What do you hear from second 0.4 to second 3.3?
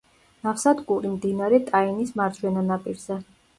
ნავსადგური მდინარე ტაინის მარჯვენა ნაპირზე.